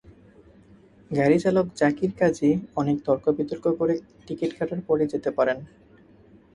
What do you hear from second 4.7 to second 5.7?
পরই যেতে পারেন।